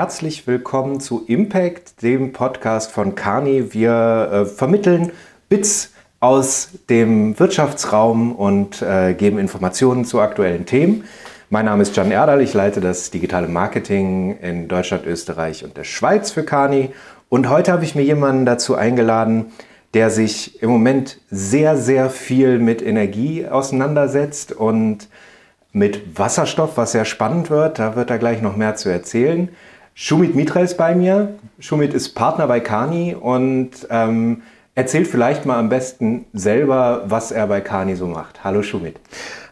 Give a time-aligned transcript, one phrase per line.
[0.00, 3.74] herzlich willkommen zu Impact, dem Podcast von Carni.
[3.74, 5.12] Wir äh, vermitteln
[5.50, 11.04] Bits aus dem Wirtschaftsraum und äh, geben Informationen zu aktuellen Themen.
[11.50, 15.84] Mein Name ist Jan Erdal, ich leite das digitale Marketing in Deutschland, Österreich und der
[15.84, 16.92] Schweiz für Carni.
[17.28, 19.52] Und heute habe ich mir jemanden dazu eingeladen,
[19.92, 25.08] der sich im Moment sehr, sehr viel mit Energie auseinandersetzt und
[25.72, 27.78] mit Wasserstoff, was sehr spannend wird.
[27.78, 29.50] Da wird er gleich noch mehr zu erzählen.
[30.02, 31.34] Schumit Mitra ist bei mir.
[31.58, 34.40] Schumit ist Partner bei Kani und ähm,
[34.74, 38.42] erzählt vielleicht mal am besten selber, was er bei Kani so macht.
[38.42, 38.98] Hallo Schumit.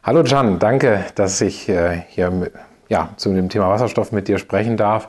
[0.03, 2.51] Hallo Jan, danke, dass ich äh, hier
[2.89, 5.09] ja, zu dem Thema Wasserstoff mit dir sprechen darf.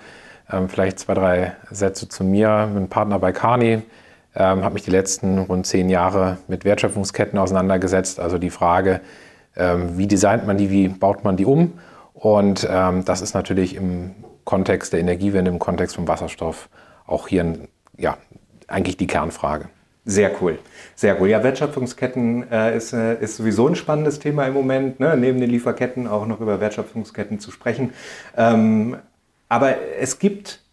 [0.51, 2.65] Ähm, vielleicht zwei, drei Sätze zu mir.
[2.67, 3.83] Ich bin Partner bei Kani,
[4.35, 8.19] ähm, habe mich die letzten rund zehn Jahre mit Wertschöpfungsketten auseinandergesetzt.
[8.19, 8.99] Also die Frage,
[9.55, 11.79] ähm, wie designt man die, wie baut man die um?
[12.13, 14.13] Und ähm, das ist natürlich im
[14.49, 16.69] Kontext der Energiewende, im Kontext vom Wasserstoff
[17.05, 17.53] auch hier
[17.97, 18.17] ja,
[18.67, 19.69] eigentlich die Kernfrage.
[20.05, 20.57] Sehr cool,
[20.95, 21.29] sehr cool.
[21.29, 25.15] Ja, Wertschöpfungsketten äh, ist, äh, ist sowieso ein spannendes Thema im Moment, ne?
[25.15, 27.93] neben den Lieferketten auch noch über Wertschöpfungsketten zu sprechen.
[28.35, 28.97] Ähm,
[29.49, 30.63] aber es gibt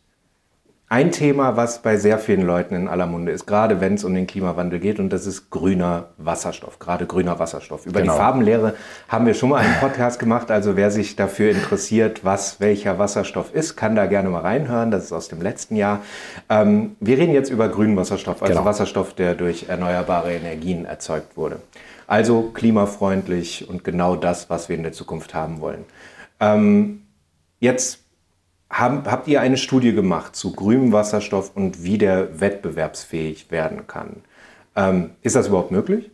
[0.88, 4.14] ein Thema, was bei sehr vielen Leuten in aller Munde ist, gerade wenn es um
[4.14, 7.86] den Klimawandel geht, und das ist grüner Wasserstoff, gerade grüner Wasserstoff.
[7.86, 8.12] Über genau.
[8.12, 8.74] die Farbenlehre
[9.08, 13.52] haben wir schon mal einen Podcast gemacht, also wer sich dafür interessiert, was welcher Wasserstoff
[13.52, 16.02] ist, kann da gerne mal reinhören, das ist aus dem letzten Jahr.
[16.48, 18.64] Ähm, wir reden jetzt über grünen Wasserstoff, also genau.
[18.64, 21.58] Wasserstoff, der durch erneuerbare Energien erzeugt wurde.
[22.06, 25.84] Also klimafreundlich und genau das, was wir in der Zukunft haben wollen.
[26.38, 27.02] Ähm,
[27.58, 28.05] jetzt
[28.70, 34.22] haben, habt ihr eine Studie gemacht zu grünem Wasserstoff und wie der wettbewerbsfähig werden kann?
[34.74, 36.10] Ähm, ist das überhaupt möglich?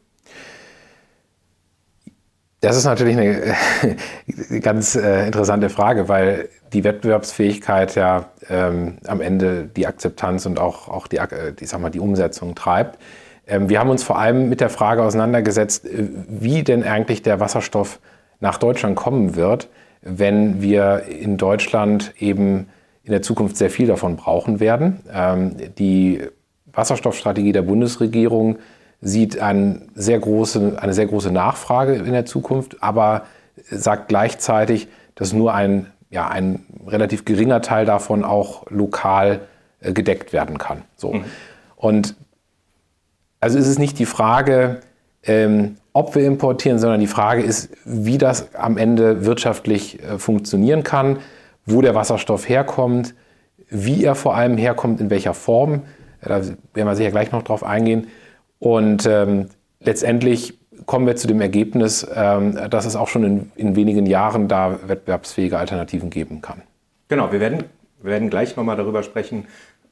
[2.61, 3.57] Das ist natürlich eine
[4.61, 10.89] ganz äh, interessante Frage, weil die Wettbewerbsfähigkeit ja ähm, am Ende die Akzeptanz und auch,
[10.89, 13.01] auch die, äh, die, sag mal, die Umsetzung treibt.
[13.49, 17.41] Ähm, wir haben uns vor allem mit der Frage auseinandergesetzt, äh, wie denn eigentlich der
[17.41, 17.99] Wasserstoff
[18.39, 19.69] nach Deutschland kommen wird
[20.03, 22.69] wenn wir in Deutschland eben
[23.05, 25.01] in der Zukunft sehr viel davon brauchen werden.
[25.13, 26.23] Ähm, die
[26.73, 28.59] Wasserstoffstrategie der Bundesregierung
[29.01, 33.27] sieht ein sehr große, eine sehr große Nachfrage in der Zukunft, aber
[33.69, 39.41] sagt gleichzeitig, dass nur ein, ja, ein relativ geringer Teil davon auch lokal
[39.81, 40.83] äh, gedeckt werden kann.
[40.97, 41.15] So.
[41.15, 41.25] Mhm.
[41.77, 42.15] Und
[43.41, 44.81] also ist es nicht die Frage,
[45.25, 50.83] ähm, ob wir importieren, sondern die Frage ist, wie das am Ende wirtschaftlich äh, funktionieren
[50.83, 51.19] kann,
[51.67, 53.15] wo der Wasserstoff herkommt,
[53.69, 55.83] wie er vor allem herkommt, in welcher Form.
[56.23, 58.09] Da werden wir sicher gleich noch drauf eingehen.
[58.59, 59.49] Und ähm,
[59.81, 64.49] letztendlich kommen wir zu dem Ergebnis, ähm, dass es auch schon in, in, wenigen Jahren
[64.49, 66.63] da wettbewerbsfähige Alternativen geben kann.
[67.09, 67.65] Genau, wir werden,
[68.03, 69.47] wir werden gleich nochmal darüber sprechen,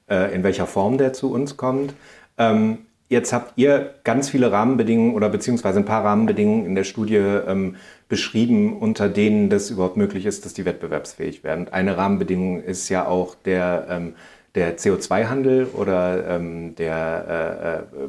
[0.08, 1.94] äh, in welcher Form der zu uns kommt.
[2.38, 2.78] Ähm,
[3.10, 7.74] Jetzt habt ihr ganz viele Rahmenbedingungen oder beziehungsweise ein paar Rahmenbedingungen in der Studie ähm,
[8.08, 11.66] beschrieben, unter denen das überhaupt möglich ist, dass die wettbewerbsfähig werden.
[11.72, 14.14] Eine Rahmenbedingung ist ja auch der, ähm,
[14.54, 18.08] der CO2-Handel oder ähm, der, äh, äh,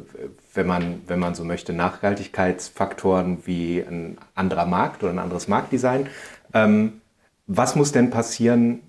[0.54, 6.06] wenn, man, wenn man so möchte, Nachhaltigkeitsfaktoren wie ein anderer Markt oder ein anderes Marktdesign.
[6.54, 7.00] Ähm,
[7.48, 8.82] was muss denn passieren,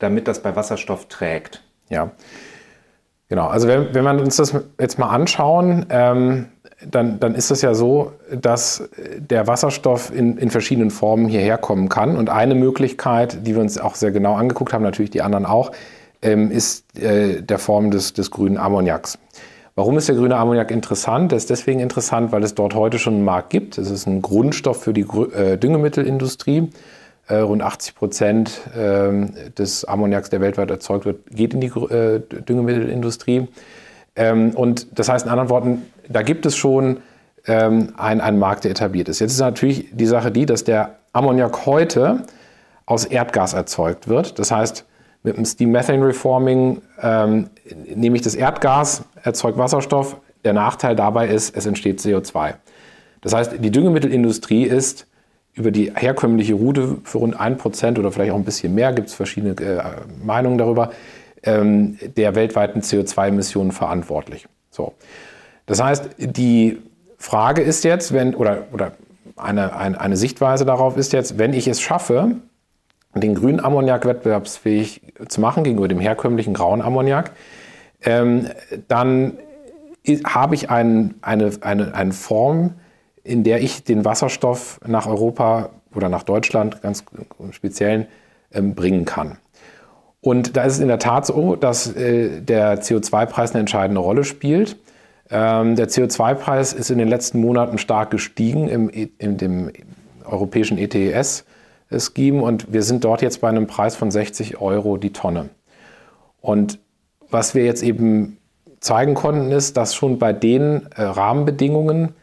[0.00, 1.62] damit das bei Wasserstoff trägt?
[1.88, 2.10] Ja.
[3.32, 6.48] Genau, also wenn, wenn wir uns das jetzt mal anschauen, ähm,
[6.86, 11.88] dann, dann ist es ja so, dass der Wasserstoff in, in verschiedenen Formen hierher kommen
[11.88, 12.18] kann.
[12.18, 15.72] Und eine Möglichkeit, die wir uns auch sehr genau angeguckt haben, natürlich die anderen auch,
[16.20, 19.18] ähm, ist äh, der Form des, des grünen Ammoniaks.
[19.76, 21.32] Warum ist der grüne Ammoniak interessant?
[21.32, 23.78] Das ist deswegen interessant, weil es dort heute schon einen Markt gibt.
[23.78, 26.68] Es ist ein Grundstoff für die äh, Düngemittelindustrie.
[27.28, 32.18] Äh, rund 80 Prozent ähm, des Ammoniaks, der weltweit erzeugt wird, geht in die äh,
[32.18, 33.46] Düngemittelindustrie.
[34.16, 36.98] Ähm, und das heißt in anderen Worten, da gibt es schon
[37.46, 39.20] ähm, einen, Markt, der etabliert ist.
[39.20, 42.24] Jetzt ist natürlich die Sache die, dass der Ammoniak heute
[42.86, 44.40] aus Erdgas erzeugt wird.
[44.40, 44.84] Das heißt,
[45.22, 47.50] mit dem Steam Methane Reforming ähm,
[47.94, 50.16] nehme ich das Erdgas, erzeugt Wasserstoff.
[50.44, 52.54] Der Nachteil dabei ist, es entsteht CO2.
[53.20, 55.06] Das heißt, die Düngemittelindustrie ist
[55.54, 59.08] über die herkömmliche Route für rund ein Prozent oder vielleicht auch ein bisschen mehr, gibt
[59.08, 59.82] es verschiedene äh,
[60.24, 60.92] Meinungen darüber,
[61.42, 64.46] ähm, der weltweiten CO2-Emissionen verantwortlich.
[64.70, 64.94] So.
[65.66, 66.78] Das heißt, die
[67.18, 68.92] Frage ist jetzt, wenn, oder, oder
[69.36, 72.36] eine, eine, eine Sichtweise darauf ist jetzt, wenn ich es schaffe,
[73.14, 77.32] den grünen Ammoniak wettbewerbsfähig zu machen gegenüber dem herkömmlichen grauen Ammoniak,
[78.02, 78.48] ähm,
[78.88, 79.34] dann
[80.24, 82.74] habe ich ein, eine, eine, eine Form
[83.24, 87.04] in der ich den Wasserstoff nach Europa oder nach Deutschland ganz
[87.50, 88.08] speziell
[88.52, 89.38] ähm, bringen kann.
[90.20, 94.24] Und da ist es in der Tat so, dass äh, der CO2-Preis eine entscheidende Rolle
[94.24, 94.76] spielt.
[95.30, 99.70] Ähm, der CO2-Preis ist in den letzten Monaten stark gestiegen im, in dem
[100.24, 105.48] europäischen ETS-Scheme und wir sind dort jetzt bei einem Preis von 60 Euro die Tonne.
[106.40, 106.78] Und
[107.30, 108.38] was wir jetzt eben
[108.78, 112.14] zeigen konnten, ist, dass schon bei den äh, Rahmenbedingungen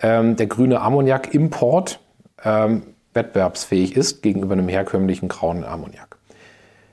[0.00, 2.00] ähm, der grüne Ammoniakimport
[2.44, 2.82] ähm,
[3.14, 6.16] wettbewerbsfähig ist gegenüber einem herkömmlichen grauen Ammoniak.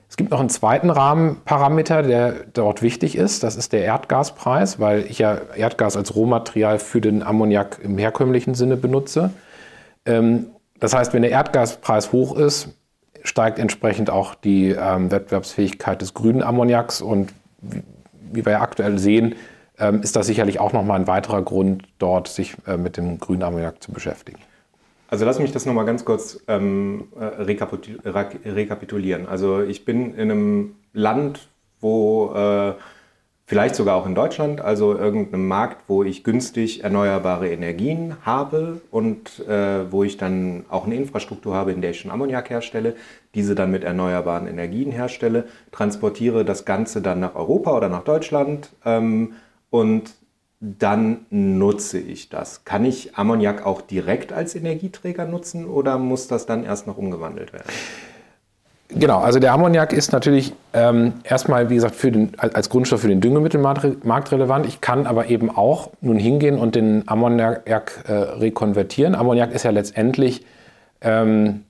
[0.08, 3.42] Es gibt noch einen zweiten Rahmenparameter, der dort wichtig ist.
[3.42, 8.54] Das ist der Erdgaspreis, weil ich ja Erdgas als Rohmaterial für den Ammoniak im herkömmlichen
[8.54, 9.30] Sinne benutze.
[10.06, 10.46] Ähm,
[10.78, 12.68] das heißt, wenn der Erdgaspreis hoch ist,
[13.24, 17.00] steigt entsprechend auch die ähm, Wettbewerbsfähigkeit des grünen Ammoniaks.
[17.00, 17.82] Und wie,
[18.32, 19.34] wie wir ja aktuell sehen,
[20.02, 23.82] ist das sicherlich auch nochmal ein weiterer Grund, dort sich äh, mit dem grünen Ammoniak
[23.82, 24.38] zu beschäftigen.
[25.08, 29.28] Also lass mich das nochmal ganz kurz ähm, äh, rekapitulieren.
[29.28, 31.48] Also ich bin in einem Land,
[31.80, 32.74] wo äh,
[33.46, 39.46] vielleicht sogar auch in Deutschland, also irgendeinem Markt, wo ich günstig erneuerbare Energien habe und
[39.46, 42.96] äh, wo ich dann auch eine Infrastruktur habe, in der ich schon Ammoniak herstelle,
[43.34, 48.70] diese dann mit erneuerbaren Energien herstelle, transportiere das Ganze dann nach Europa oder nach Deutschland
[48.84, 49.34] ähm,
[49.74, 50.14] und
[50.60, 52.64] dann nutze ich das.
[52.64, 57.52] Kann ich Ammoniak auch direkt als Energieträger nutzen oder muss das dann erst noch umgewandelt
[57.52, 57.66] werden?
[58.90, 63.08] Genau, also der Ammoniak ist natürlich ähm, erstmal, wie gesagt, für den, als Grundstoff für
[63.08, 64.66] den Düngemittelmarkt relevant.
[64.66, 69.16] Ich kann aber eben auch nun hingehen und den Ammoniak äh, rekonvertieren.
[69.16, 70.46] Ammoniak ist ja letztendlich
[71.00, 71.64] ähm,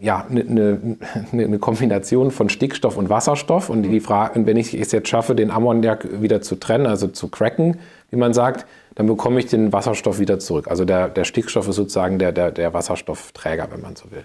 [0.00, 3.70] ja, eine, eine, eine, Kombination von Stickstoff und Wasserstoff.
[3.70, 7.28] Und die Frage, wenn ich es jetzt schaffe, den Ammoniak wieder zu trennen, also zu
[7.28, 7.78] cracken,
[8.10, 10.68] wie man sagt, dann bekomme ich den Wasserstoff wieder zurück.
[10.68, 14.24] Also der, der Stickstoff ist sozusagen der, der, der Wasserstoffträger, wenn man so will.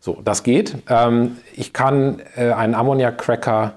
[0.00, 0.76] So, das geht.
[0.88, 3.74] Ähm, ich kann äh, einen Ammoniak-Cracker,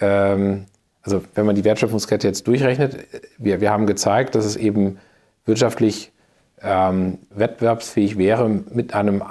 [0.00, 0.66] ähm,
[1.02, 2.96] also wenn man die Wertschöpfungskette jetzt durchrechnet,
[3.38, 4.98] wir, wir haben gezeigt, dass es eben
[5.44, 6.12] wirtschaftlich
[6.62, 9.22] ähm, wettbewerbsfähig wäre, mit einem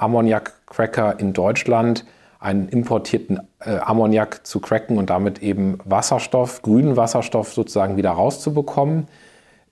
[0.66, 2.04] Ammoniak-Cracker in Deutschland
[2.38, 9.08] einen importierten äh, Ammoniak zu cracken und damit eben Wasserstoff, grünen Wasserstoff sozusagen wieder rauszubekommen.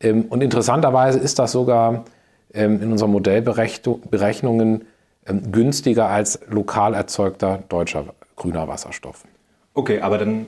[0.00, 2.05] Ähm, und interessanterweise ist das sogar
[2.52, 4.87] ähm, in unseren Modellberechnungen
[5.26, 8.06] ähm, günstiger als lokal erzeugter deutscher
[8.37, 9.25] grüner Wasserstoff.
[9.75, 10.46] Okay, aber dann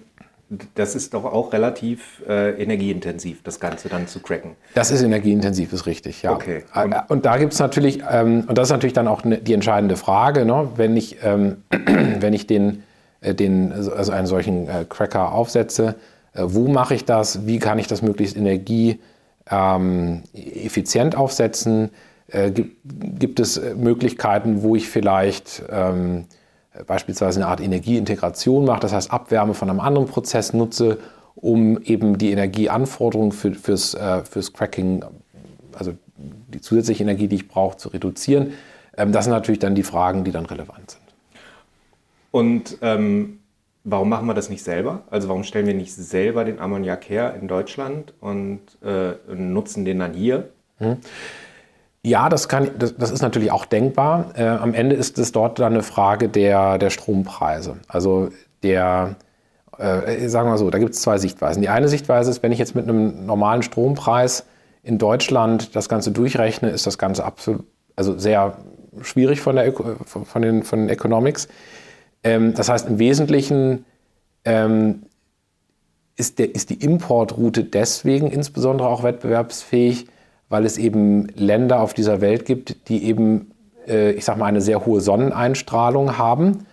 [0.75, 4.53] das ist doch auch relativ äh, energieintensiv, das Ganze dann zu cracken.
[4.75, 6.33] Das ist energieintensiv, ist richtig, ja.
[6.33, 6.63] Okay.
[6.73, 9.39] Und, äh, und da gibt es natürlich, ähm, und das ist natürlich dann auch ne,
[9.39, 10.69] die entscheidende Frage, ne?
[10.77, 12.85] wenn ich, ähm, wenn ich den,
[13.23, 15.97] äh, den, also einen solchen äh, Cracker aufsetze,
[16.33, 21.91] äh, wo mache ich das, wie kann ich das möglichst energieeffizient ähm, aufsetzen,
[22.29, 22.77] äh, gibt,
[23.19, 26.27] gibt, es Möglichkeiten, wo ich vielleicht ähm,
[26.87, 30.99] beispielsweise eine Art Energieintegration mache, das heißt Abwärme von einem anderen Prozess nutze,
[31.35, 35.05] um eben die Energieanforderungen für, fürs, äh, fürs Cracking,
[35.75, 38.55] also die zusätzliche Energie, die ich brauche, zu reduzieren.
[38.97, 41.03] Ähm, das sind natürlich dann die Fragen, die dann relevant sind.
[42.31, 43.41] Und ähm,
[43.85, 45.03] warum machen wir das nicht selber?
[45.11, 49.99] Also warum stellen wir nicht selber den Ammoniak her in Deutschland und äh, nutzen den
[49.99, 50.51] dann hier?
[50.79, 50.97] Hm.
[52.07, 54.27] Ja, das, kann, das, das ist natürlich auch denkbar.
[54.37, 57.79] Äh, am Ende ist es dort dann eine Frage der, der Strompreise.
[57.89, 58.29] Also
[58.63, 59.17] der,
[59.77, 61.63] äh, sagen wir so, da gibt es zwei Sichtweisen.
[61.63, 64.47] Die eine Sichtweise ist, wenn ich jetzt mit einem normalen Strompreis
[64.85, 67.65] in Deutschland das Ganze durchrechne, ist das Ganze absolut,
[67.97, 68.57] also sehr
[69.01, 71.49] schwierig von, der, von, den, von den Economics.
[72.23, 73.85] Ähm, das heißt, im Wesentlichen
[74.45, 75.03] ähm,
[76.15, 80.07] ist, der, ist die Importroute deswegen insbesondere auch wettbewerbsfähig,
[80.49, 83.51] weil es eben Länder auf dieser Welt gibt, die eben,
[83.87, 86.67] äh, ich sag mal, eine sehr hohe Sonneneinstrahlung haben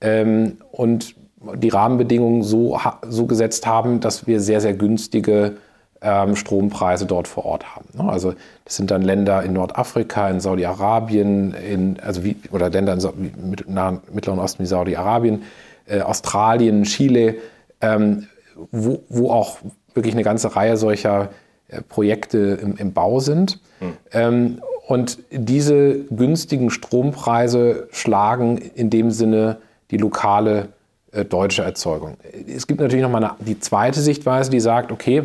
[0.00, 1.14] ähm, und
[1.54, 2.78] die Rahmenbedingungen so,
[3.08, 5.56] so gesetzt haben, dass wir sehr, sehr günstige
[6.00, 7.86] ähm, Strompreise dort vor Ort haben.
[7.94, 8.08] Ne?
[8.08, 13.50] Also das sind dann Länder in Nordafrika, in Saudi-Arabien, in, also wie, oder Länder im
[14.12, 15.42] Mittleren Osten wie Saudi-Arabien,
[15.86, 17.36] äh, Australien, Chile,
[17.80, 18.26] ähm,
[18.70, 19.58] wo, wo auch
[19.94, 21.30] wirklich eine ganze Reihe solcher
[21.88, 23.60] Projekte im, im, Bau sind.
[23.80, 23.92] Hm.
[24.12, 29.58] Ähm, und diese günstigen Strompreise schlagen in dem Sinne
[29.90, 30.68] die lokale
[31.12, 32.16] äh, deutsche Erzeugung.
[32.46, 35.24] Es gibt natürlich nochmal die zweite Sichtweise, die sagt, okay,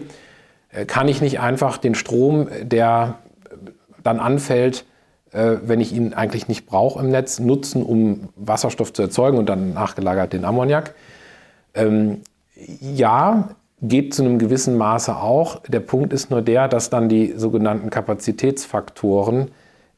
[0.72, 3.20] äh, kann ich nicht einfach den Strom, der
[4.04, 4.86] dann anfällt,
[5.32, 9.48] äh, wenn ich ihn eigentlich nicht brauche im Netz, nutzen, um Wasserstoff zu erzeugen und
[9.48, 10.96] dann nachgelagert den Ammoniak?
[11.74, 12.22] Ähm,
[12.56, 13.50] ja,
[13.82, 15.62] geht zu einem gewissen Maße auch.
[15.68, 19.50] Der Punkt ist nur der, dass dann die sogenannten Kapazitätsfaktoren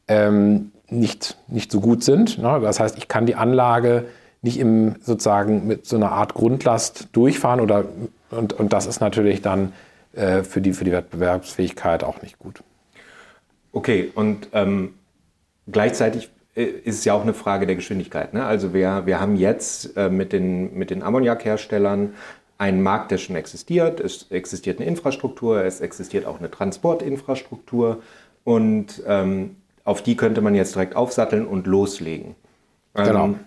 [0.07, 2.37] ähm, nicht, nicht so gut sind.
[2.37, 2.59] Ne?
[2.61, 4.05] Das heißt, ich kann die Anlage
[4.41, 7.85] nicht im, sozusagen mit so einer Art Grundlast durchfahren oder,
[8.29, 9.73] und, und das ist natürlich dann
[10.13, 12.63] äh, für, die, für die Wettbewerbsfähigkeit auch nicht gut.
[13.71, 14.93] Okay, und ähm,
[15.71, 18.33] gleichzeitig äh, ist es ja auch eine Frage der Geschwindigkeit.
[18.33, 18.45] Ne?
[18.45, 22.13] Also wir, wir haben jetzt äh, mit den, mit den Ammoniakherstellern
[22.63, 23.99] einen Markt, der schon existiert.
[23.99, 28.01] Es existiert eine Infrastruktur, es existiert auch eine Transportinfrastruktur
[28.45, 32.35] und ähm, auf die könnte man jetzt direkt aufsatteln und loslegen.
[32.93, 33.25] Genau.
[33.25, 33.39] Ähm,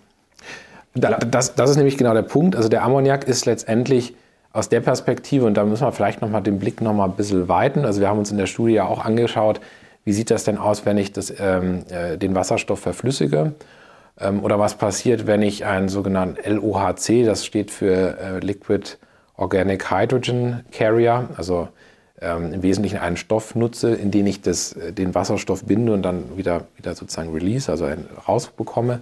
[0.93, 2.55] da, das, das ist nämlich genau der Punkt.
[2.55, 4.15] Also der Ammoniak ist letztendlich
[4.53, 7.85] aus der Perspektive, und da müssen wir vielleicht nochmal den Blick nochmal ein bisschen weiten.
[7.85, 9.61] Also wir haben uns in der Studie ja auch angeschaut,
[10.05, 13.53] wie sieht das denn aus, wenn ich das, ähm, äh, den Wasserstoff verflüssige?
[14.19, 18.97] Ähm, oder was passiert, wenn ich einen sogenannten LOHC, das steht für äh, Liquid
[19.37, 21.69] Organic Hydrogen Carrier, also
[22.19, 26.01] ähm, im Wesentlichen einen Stoff nutze, in den ich das, äh, den Wasserstoff binde und
[26.01, 27.87] dann wieder, wieder sozusagen release, also
[28.27, 29.01] rausbekomme.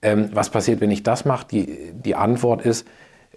[0.00, 1.46] Ähm, was passiert, wenn ich das mache?
[1.50, 2.86] Die, die Antwort ist,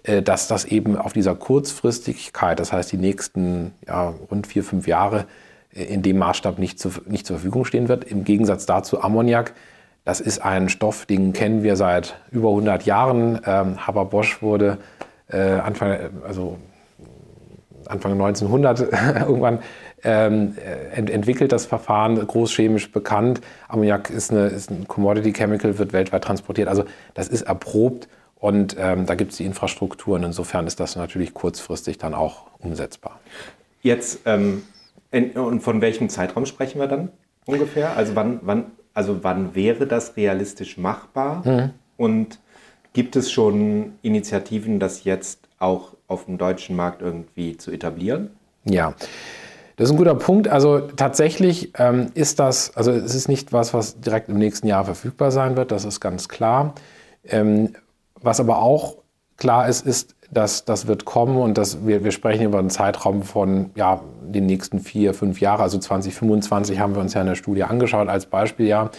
[0.04, 4.86] äh, dass das eben auf dieser Kurzfristigkeit, das heißt die nächsten ja, rund vier, fünf
[4.86, 5.26] Jahre,
[5.74, 8.04] äh, in dem Maßstab nicht, zu, nicht zur Verfügung stehen wird.
[8.04, 9.52] Im Gegensatz dazu Ammoniak,
[10.04, 13.40] das ist ein Stoff, den kennen wir seit über 100 Jahren.
[13.44, 16.58] Ähm, Haber-Bosch wurde äh, Anfang, also
[17.86, 18.80] Anfang 1900
[19.26, 19.60] irgendwann
[20.04, 20.56] ähm,
[20.92, 23.40] ent entwickelt das Verfahren, großchemisch bekannt.
[23.68, 26.68] Ammoniak ist, eine, ist ein Commodity Chemical, wird weltweit transportiert.
[26.68, 26.84] Also
[27.14, 31.34] das ist erprobt und ähm, da gibt es die Infrastruktur und insofern ist das natürlich
[31.34, 33.20] kurzfristig dann auch umsetzbar.
[33.82, 34.62] Jetzt, ähm,
[35.10, 37.10] in, und von welchem Zeitraum sprechen wir dann
[37.46, 37.96] ungefähr?
[37.96, 41.46] Also wann, wann, also wann wäre das realistisch machbar?
[41.46, 41.70] Mhm.
[41.96, 42.38] Und
[42.92, 48.30] gibt es schon Initiativen, das jetzt auch auf dem deutschen Markt irgendwie zu etablieren?
[48.64, 48.94] Ja.
[49.76, 50.48] Das ist ein guter Punkt.
[50.48, 54.84] Also tatsächlich ähm, ist das, also es ist nicht was, was direkt im nächsten Jahr
[54.84, 56.74] verfügbar sein wird, das ist ganz klar.
[57.24, 57.74] Ähm,
[58.20, 58.96] was aber auch
[59.38, 63.22] klar ist, ist, dass das wird kommen und dass wir, wir sprechen über einen Zeitraum
[63.22, 67.34] von ja, den nächsten vier, fünf Jahren, also 2025 haben wir uns ja in der
[67.34, 68.90] Studie angeschaut als Beispieljahr.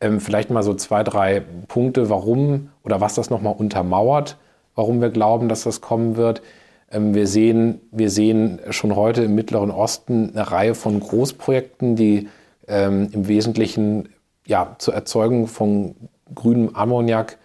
[0.00, 4.36] Ähm, vielleicht mal so zwei, drei Punkte, warum oder was das nochmal untermauert,
[4.74, 6.42] warum wir glauben, dass das kommen wird.
[6.90, 12.28] Ähm, wir, sehen, wir sehen schon heute im Mittleren Osten eine Reihe von Großprojekten, die
[12.68, 14.10] ähm, im Wesentlichen
[14.46, 15.96] ja, zur Erzeugung von
[16.34, 17.38] grünem Ammoniak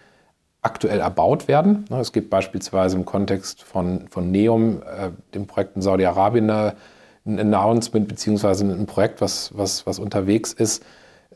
[0.60, 1.86] aktuell erbaut werden.
[1.90, 6.50] Ne, es gibt beispielsweise im Kontext von, von NEOM, äh, dem Projekt in Saudi-Arabien,
[7.24, 10.84] ein Announcement beziehungsweise ein Projekt, was, was, was unterwegs ist,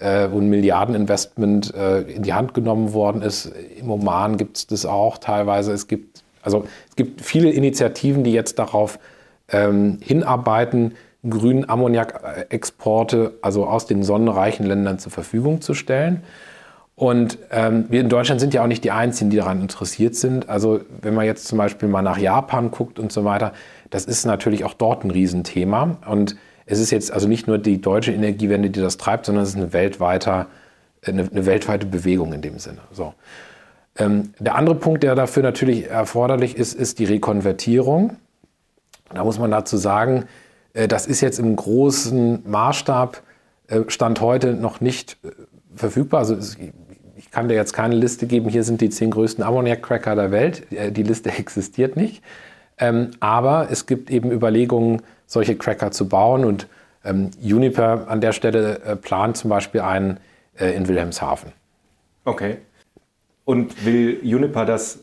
[0.00, 3.52] äh, wo ein Milliardeninvestment äh, in die Hand genommen worden ist.
[3.80, 5.72] Im Oman gibt es das auch teilweise.
[5.72, 8.98] Es gibt, also, es gibt viele Initiativen, die jetzt darauf
[9.50, 10.94] ähm, hinarbeiten,
[11.28, 16.22] grünen Ammoniakexporte, also aus den sonnenreichen Ländern zur Verfügung zu stellen.
[16.94, 20.48] Und ähm, wir in Deutschland sind ja auch nicht die Einzigen, die daran interessiert sind.
[20.48, 23.52] Also wenn man jetzt zum Beispiel mal nach Japan guckt und so weiter,
[23.90, 25.98] das ist natürlich auch dort ein Riesenthema.
[26.06, 26.36] Und
[26.66, 29.56] es ist jetzt also nicht nur die deutsche Energiewende, die das treibt, sondern es ist
[29.56, 30.48] eine, weltweiter,
[31.04, 32.80] eine, eine weltweite Bewegung in dem Sinne.
[32.90, 33.14] So.
[33.96, 38.16] Ähm, der andere Punkt, der dafür natürlich erforderlich ist, ist die Rekonvertierung.
[39.14, 40.24] Da muss man dazu sagen,
[40.74, 43.22] äh, das ist jetzt im großen Maßstab
[43.68, 45.28] äh, Stand heute noch nicht äh,
[45.74, 46.20] verfügbar.
[46.20, 46.58] Also es,
[47.16, 50.70] ich kann dir jetzt keine Liste geben, hier sind die zehn größten Ammoniak-Cracker der Welt.
[50.72, 52.22] Äh, die Liste existiert nicht.
[52.78, 56.44] Ähm, aber es gibt eben Überlegungen, solche Cracker zu bauen.
[56.44, 56.66] Und
[57.04, 60.18] ähm, Uniper an der Stelle äh, plant zum Beispiel einen
[60.58, 61.52] äh, in Wilhelmshaven.
[62.24, 62.58] Okay.
[63.44, 65.00] Und will Uniper das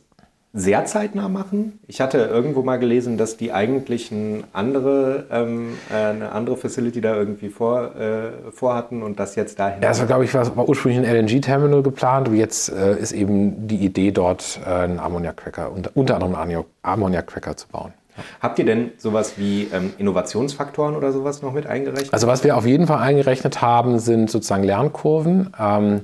[0.56, 1.80] sehr zeitnah machen.
[1.88, 7.01] Ich hatte irgendwo mal gelesen, dass die eigentlich ein andere, ähm, äh, eine andere Facility
[7.01, 9.82] da irgendwie vor, äh, vorhatten und das jetzt dahin.
[9.82, 12.30] Ja, das war, glaube ich, war, war ursprünglich ein LNG-Terminal geplant.
[12.32, 17.58] Jetzt äh, ist eben die Idee, dort äh, einen Ammoniak-Cracker, unter, unter anderem einen Ammoniak-Cracker
[17.58, 17.94] zu bauen.
[18.41, 22.13] Habt ihr denn sowas wie ähm, Innovationsfaktoren oder sowas noch mit eingerechnet?
[22.13, 25.51] Also was wir auf jeden Fall eingerechnet haben, sind sozusagen Lernkurven.
[25.60, 26.01] Ähm,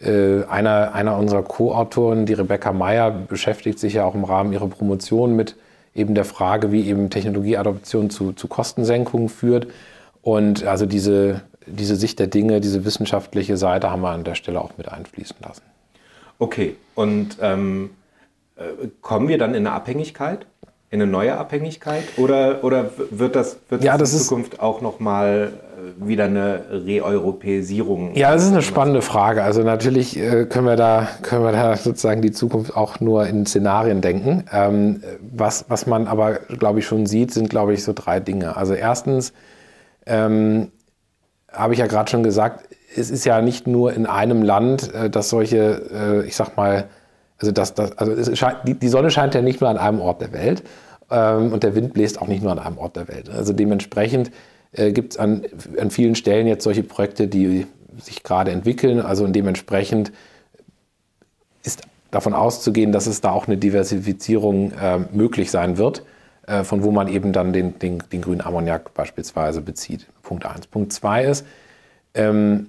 [0.00, 4.68] äh, einer, einer unserer Co-Autoren, die Rebecca Meyer, beschäftigt sich ja auch im Rahmen ihrer
[4.68, 5.56] Promotion mit
[5.94, 9.66] eben der Frage, wie eben Technologieadoption zu, zu Kostensenkungen führt.
[10.22, 14.60] Und also diese, diese Sicht der Dinge, diese wissenschaftliche Seite haben wir an der Stelle
[14.60, 15.62] auch mit einfließen lassen.
[16.38, 17.90] Okay, und ähm,
[18.56, 20.46] äh, kommen wir dann in eine Abhängigkeit?
[20.90, 22.02] In eine neue Abhängigkeit?
[22.16, 28.14] Oder, oder wird das, wird ja, das in Zukunft auch nochmal äh, wieder eine Reeuropäisierung?
[28.14, 29.42] Ja, das ist eine spannende Frage.
[29.42, 33.44] Also natürlich äh, können wir da, können wir da sozusagen die Zukunft auch nur in
[33.44, 34.44] Szenarien denken.
[34.50, 38.56] Ähm, was, was man aber, glaube ich, schon sieht, sind, glaube ich, so drei Dinge.
[38.56, 39.34] Also erstens
[40.06, 40.72] ähm,
[41.52, 42.64] habe ich ja gerade schon gesagt,
[42.96, 46.88] es ist ja nicht nur in einem Land, äh, dass solche, ich sag mal,
[47.38, 50.20] Also, das, das, also scheint, die, die, Sonne scheint ja nicht nur an einem Ort
[50.20, 50.62] der Welt
[51.10, 53.30] ähm, und der Wind bläst auch nicht nur an einem Ort der Welt.
[53.30, 54.30] Also dementsprechend
[54.72, 55.44] äh, gibt es an,
[55.78, 57.66] an vielen Stellen jetzt solche Projekte, die
[57.98, 59.00] sich gerade entwickeln.
[59.00, 60.12] Also dementsprechend
[61.62, 66.04] ist davon auszugehen, dass es da auch eine Diversifizierung äh, möglich sein wird,
[66.46, 70.06] äh, von wo man eben dann den, den, den grünen Ammoniak beispielsweise bezieht.
[70.22, 70.66] Punkt 1.
[70.68, 71.46] Punkt 2 ist,
[72.14, 72.68] ähm,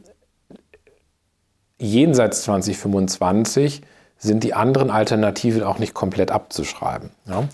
[1.78, 3.82] jenseits 2025
[4.20, 7.10] sind die anderen Alternativen auch nicht komplett abzuschreiben.
[7.26, 7.46] Ja?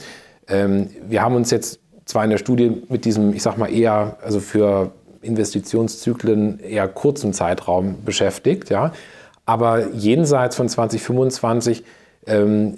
[0.48, 4.18] Ähm, wir haben uns jetzt zwar in der Studie mit diesem, ich sag mal eher,
[4.24, 4.92] also für
[5.22, 8.92] Investitionszyklen eher kurzen Zeitraum beschäftigt, ja,
[9.46, 11.84] aber jenseits von 2025
[12.28, 12.78] ähm,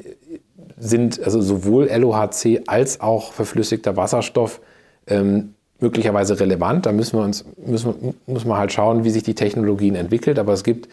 [0.78, 4.62] sind also sowohl LOHC als auch verflüssigter Wasserstoff
[5.08, 6.86] ähm, möglicherweise relevant.
[6.86, 10.40] Da müssen wir uns müssen, muss man halt schauen, wie sich die Technologien entwickelt.
[10.40, 10.90] Aber es gibt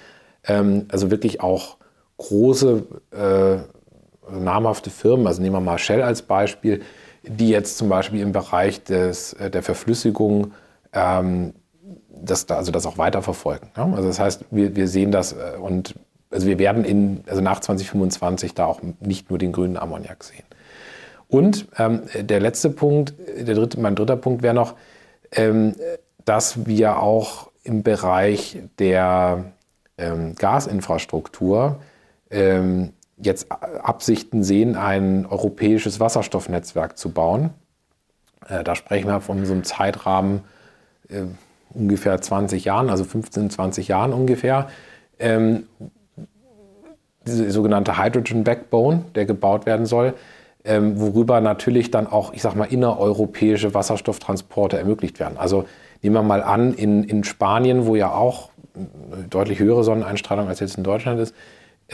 [0.46, 1.76] ähm, also wirklich auch
[2.18, 6.82] große äh, namhafte Firmen, also nehmen wir mal Shell als Beispiel,
[7.22, 10.52] die jetzt zum Beispiel im Bereich des, äh, der Verflüssigung
[10.92, 11.54] ähm,
[12.08, 13.70] das, also das auch weiter verfolgen.
[13.76, 13.90] Ja?
[13.92, 15.94] Also das heißt, wir, wir sehen das äh, und
[16.30, 20.42] also wir werden in, also nach 2025 da auch nicht nur den grünen Ammoniak sehen.
[21.28, 24.74] Und ähm, der letzte Punkt, der dritte, mein dritter Punkt wäre noch,
[25.32, 25.74] ähm,
[26.24, 29.44] dass wir auch im Bereich der
[29.96, 31.80] ähm, Gasinfrastruktur
[32.34, 37.50] ähm, jetzt Absichten sehen, ein europäisches Wasserstoffnetzwerk zu bauen.
[38.48, 40.42] Äh, da sprechen wir von so einem Zeitrahmen
[41.08, 41.22] äh,
[41.72, 44.68] ungefähr 20 Jahren, also 15, 20 Jahren ungefähr.
[45.18, 45.68] Ähm,
[47.26, 50.14] diese sogenannte Hydrogen Backbone, der gebaut werden soll,
[50.64, 55.38] ähm, worüber natürlich dann auch, ich sag mal, innereuropäische Wasserstofftransporte ermöglicht werden.
[55.38, 55.66] Also
[56.02, 60.60] nehmen wir mal an, in, in Spanien, wo ja auch eine deutlich höhere Sonneneinstrahlung als
[60.60, 61.34] jetzt in Deutschland ist,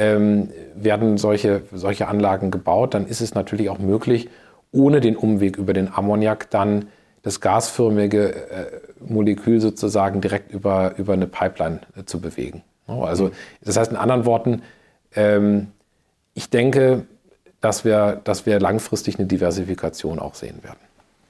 [0.01, 4.31] ähm, werden solche, solche Anlagen gebaut, dann ist es natürlich auch möglich,
[4.73, 6.87] ohne den Umweg über den Ammoniak dann
[7.23, 8.67] das gasförmige äh,
[9.01, 12.63] Molekül sozusagen direkt über, über eine Pipeline äh, zu bewegen.
[12.87, 13.31] Also
[13.63, 14.63] das heißt in anderen Worten,
[15.15, 15.69] ähm,
[16.33, 17.05] ich denke,
[17.61, 20.79] dass wir, dass wir langfristig eine Diversifikation auch sehen werden.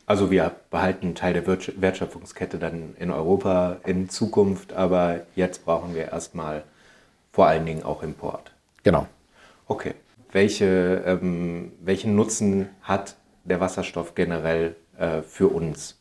[0.06, 5.94] Also wir behalten einen Teil der Wertschöpfungskette dann in Europa in Zukunft, aber jetzt brauchen
[5.94, 6.62] wir erstmal
[7.32, 8.52] vor allen Dingen auch Import.
[8.82, 9.06] Genau.
[9.66, 9.94] Okay.
[10.32, 16.00] Welche, ähm, welchen Nutzen hat der Wasserstoff generell äh, für uns?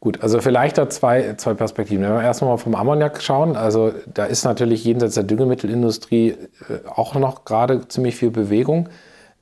[0.00, 2.04] Gut, also vielleicht da zwei, zwei Perspektiven.
[2.04, 7.14] Wenn wir erstmal vom Ammoniak schauen, also da ist natürlich jenseits der Düngemittelindustrie äh, auch
[7.16, 8.88] noch gerade ziemlich viel Bewegung.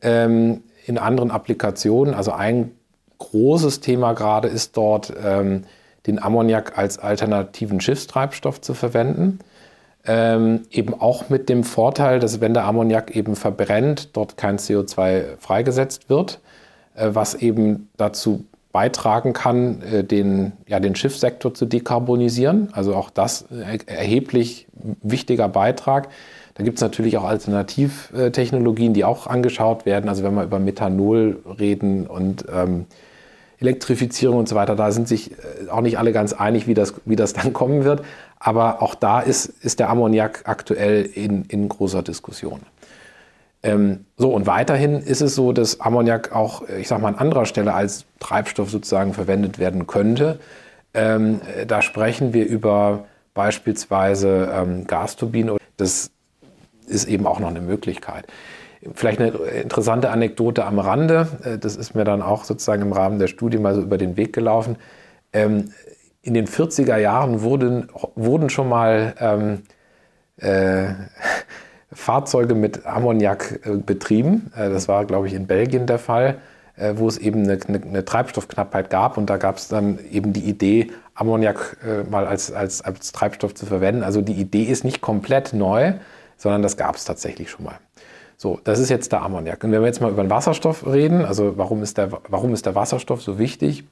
[0.00, 2.72] Ähm, in anderen Applikationen, also ein
[3.18, 5.64] großes Thema gerade ist dort, ähm,
[6.06, 9.40] den Ammoniak als alternativen Schiffstreibstoff zu verwenden.
[10.06, 15.36] Ähm, eben auch mit dem Vorteil, dass wenn der Ammoniak eben verbrennt, dort kein CO2
[15.38, 16.40] freigesetzt wird,
[16.94, 18.44] äh, was eben dazu
[18.76, 22.68] beitragen kann, äh, den, ja, den Schiffssektor zu dekarbonisieren.
[22.72, 24.66] Also auch das äh, erheblich
[25.02, 26.08] wichtiger Beitrag.
[26.54, 30.08] Da gibt es natürlich auch Alternativtechnologien, die auch angeschaut werden.
[30.08, 32.86] Also wenn wir über Methanol reden und ähm,
[33.60, 36.94] Elektrifizierung und so weiter, da sind sich äh, auch nicht alle ganz einig, wie das,
[37.04, 38.02] wie das dann kommen wird.
[38.38, 42.60] Aber auch da ist, ist der Ammoniak aktuell in, in großer Diskussion.
[43.62, 47.46] Ähm, so, und weiterhin ist es so, dass Ammoniak auch, ich sag mal, an anderer
[47.46, 50.38] Stelle als Treibstoff sozusagen verwendet werden könnte.
[50.94, 55.56] Ähm, da sprechen wir über beispielsweise ähm, Gasturbinen.
[55.76, 56.10] Das
[56.86, 58.26] ist eben auch noch eine Möglichkeit.
[58.94, 63.18] Vielleicht eine interessante Anekdote am Rande, äh, das ist mir dann auch sozusagen im Rahmen
[63.18, 64.76] der Studie mal so über den Weg gelaufen.
[65.32, 65.72] Ähm,
[66.22, 69.62] in den 40er Jahren wurden, wurden schon mal ähm,
[70.38, 70.88] äh,
[71.92, 74.52] Fahrzeuge mit Ammoniak äh, betrieben.
[74.56, 76.38] Äh, das war, glaube ich, in Belgien der Fall,
[76.96, 79.16] wo es eben eine, eine, eine, Treibstoffknappheit gab.
[79.16, 81.78] Und da gab es dann eben die Idee, Ammoniak
[82.10, 84.02] mal als, als, als Treibstoff zu verwenden.
[84.02, 85.94] Also die Idee ist nicht komplett neu,
[86.36, 87.78] sondern das gab es tatsächlich schon mal.
[88.36, 89.64] So, das ist jetzt der Ammoniak.
[89.64, 92.66] Und wenn wir jetzt mal über den Wasserstoff reden, also warum ist der, warum ist
[92.66, 93.84] der Wasserstoff so wichtig?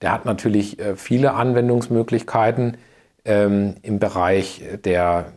[0.00, 2.76] Der hat natürlich viele Anwendungsmöglichkeiten
[3.24, 5.32] ähm, im Bereich der,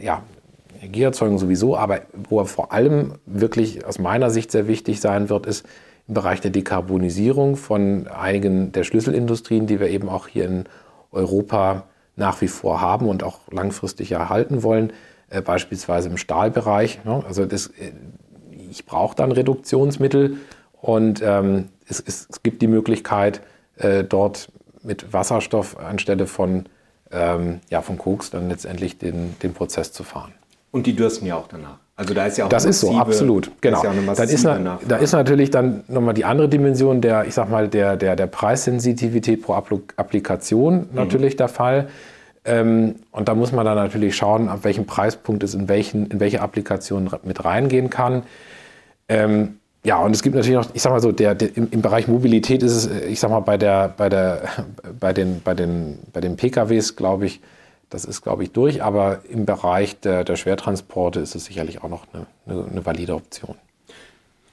[0.00, 0.22] ja,
[0.80, 5.46] Energieerzeugung sowieso, aber wo er vor allem wirklich aus meiner Sicht sehr wichtig sein wird,
[5.46, 5.66] ist
[6.08, 10.64] im Bereich der Dekarbonisierung von einigen der Schlüsselindustrien, die wir eben auch hier in
[11.12, 11.84] Europa
[12.16, 14.92] nach wie vor haben und auch langfristig erhalten wollen,
[15.30, 17.04] äh, beispielsweise im Stahlbereich.
[17.04, 17.22] Ne?
[17.26, 17.92] Also das, äh,
[18.70, 20.36] ich brauche dann Reduktionsmittel
[20.80, 23.40] und ähm, es, es, es, gibt die Möglichkeit,
[23.76, 26.66] äh, dort mit Wasserstoff anstelle von,
[27.10, 30.32] ähm, ja, von Koks dann letztendlich den, den Prozess zu fahren.
[30.70, 31.78] Und die dürsten ja auch danach.
[31.96, 33.76] Also da ist ja auch das ist so absolut genau.
[33.76, 37.34] Ist ja dann ist na, da ist natürlich dann nochmal die andere Dimension der ich
[37.34, 40.86] sag mal der der der Preissensitivität pro Applikation mhm.
[40.94, 41.88] natürlich der Fall.
[42.44, 46.20] Ähm, und da muss man dann natürlich schauen, ab welchem Preispunkt es in, welchen, in
[46.20, 48.22] welche Applikation mit reingehen kann.
[49.08, 51.82] Ähm, ja, und es gibt natürlich noch, ich sag mal so, der, der im, im,
[51.82, 54.42] Bereich Mobilität ist es, ich sag mal, bei, der, bei, der,
[55.00, 57.40] bei, den, bei, den, bei den PKWs, glaube ich,
[57.88, 61.88] das ist, glaube ich, durch, aber im Bereich der, der Schwertransporte ist es sicherlich auch
[61.88, 63.56] noch eine, eine, eine valide Option.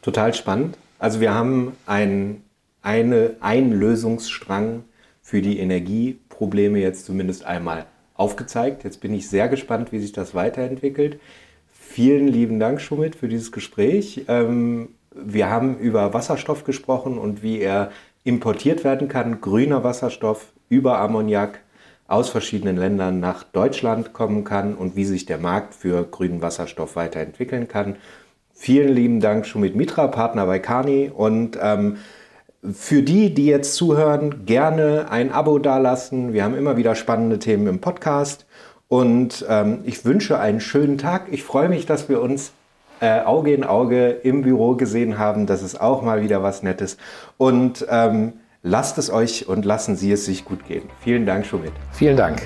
[0.01, 0.77] Total spannend.
[0.97, 2.41] Also wir haben ein,
[2.81, 4.83] eine, einen Lösungsstrang
[5.21, 5.59] für die
[6.37, 8.83] Energieprobleme jetzt zumindest einmal aufgezeigt.
[8.83, 11.19] Jetzt bin ich sehr gespannt, wie sich das weiterentwickelt.
[11.71, 14.25] Vielen lieben Dank, Schumit, für dieses Gespräch.
[14.27, 17.91] Ähm, wir haben über Wasserstoff gesprochen und wie er
[18.23, 19.41] importiert werden kann.
[19.41, 21.59] Grüner Wasserstoff über Ammoniak
[22.07, 26.95] aus verschiedenen Ländern nach Deutschland kommen kann und wie sich der Markt für grünen Wasserstoff
[26.95, 27.97] weiterentwickeln kann.
[28.53, 31.11] Vielen lieben Dank, Schumit Mitra, Partner bei Kani.
[31.13, 31.97] Und ähm,
[32.63, 36.33] für die, die jetzt zuhören, gerne ein Abo dalassen.
[36.33, 38.45] Wir haben immer wieder spannende Themen im Podcast.
[38.87, 41.27] Und ähm, ich wünsche einen schönen Tag.
[41.31, 42.53] Ich freue mich, dass wir uns
[42.99, 45.45] äh, Auge in Auge im Büro gesehen haben.
[45.45, 46.97] Das ist auch mal wieder was Nettes.
[47.37, 50.83] Und ähm, lasst es euch und lassen Sie es sich gut gehen.
[51.01, 51.73] Vielen Dank, Schumit.
[51.91, 52.41] Vielen Dank.